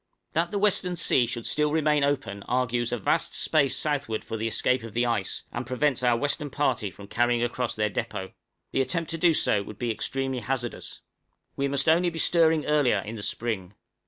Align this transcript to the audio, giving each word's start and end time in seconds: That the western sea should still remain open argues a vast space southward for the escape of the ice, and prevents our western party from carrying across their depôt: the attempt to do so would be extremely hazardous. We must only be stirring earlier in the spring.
That 0.33 0.49
the 0.49 0.57
western 0.57 0.95
sea 0.95 1.27
should 1.27 1.45
still 1.45 1.71
remain 1.71 2.03
open 2.03 2.41
argues 2.47 2.91
a 2.91 2.97
vast 2.97 3.35
space 3.35 3.77
southward 3.77 4.23
for 4.23 4.35
the 4.35 4.47
escape 4.47 4.81
of 4.81 4.95
the 4.95 5.05
ice, 5.05 5.43
and 5.51 5.63
prevents 5.63 6.01
our 6.01 6.17
western 6.17 6.49
party 6.49 6.89
from 6.89 7.05
carrying 7.05 7.43
across 7.43 7.75
their 7.75 7.87
depôt: 7.91 8.33
the 8.71 8.81
attempt 8.81 9.11
to 9.11 9.19
do 9.19 9.35
so 9.35 9.61
would 9.61 9.77
be 9.77 9.91
extremely 9.91 10.39
hazardous. 10.39 11.01
We 11.55 11.67
must 11.67 11.87
only 11.87 12.09
be 12.09 12.17
stirring 12.17 12.65
earlier 12.65 12.97
in 13.01 13.15
the 13.15 13.21
spring. 13.21 13.75